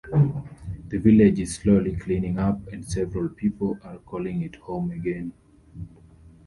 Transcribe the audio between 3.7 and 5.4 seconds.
are calling it home again.